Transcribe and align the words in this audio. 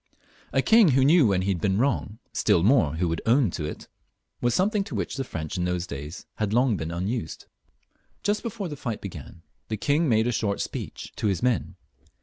A 0.51 0.63
king 0.63 0.87
who 0.87 1.05
knew 1.05 1.27
when 1.27 1.43
he 1.43 1.49
had 1.49 1.61
been 1.61 1.77
wrong, 1.77 2.17
still 2.33 2.63
more, 2.63 2.95
who 2.95 3.07
would 3.07 3.21
own 3.27 3.51
it, 3.59 3.87
was 4.41 4.55
something 4.55 4.83
to 4.85 4.95
which 4.95 5.15
the 5.15 5.23
French 5.23 5.59
in 5.59 5.65
those 5.65 5.85
days 5.85 6.25
had 6.37 6.53
long 6.53 6.75
been 6.75 6.89
unused. 6.89 7.45
Just 8.23 8.41
before 8.41 8.67
the 8.67 8.75
fight 8.75 8.99
b^an 8.99 9.41
the 9.67 9.77
king 9.77 10.09
made 10.09 10.25
a 10.25 10.31
short 10.31 10.59
speech 10.59 11.13
to 11.17 11.27
his 11.27 11.43
men. 11.43 11.75